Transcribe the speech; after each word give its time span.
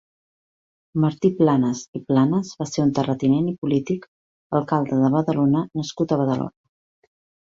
Martí 1.01 1.29
Planas 1.41 1.81
i 1.99 1.99
Planas 2.07 2.53
va 2.61 2.65
ser 2.69 2.81
un 2.83 2.93
terratinent 2.99 3.51
i 3.51 3.53
polític, 3.65 4.07
alcalde 4.61 5.03
de 5.03 5.11
Badalona 5.17 5.63
nascut 5.81 6.15
a 6.15 6.19
Badalona. 6.23 6.57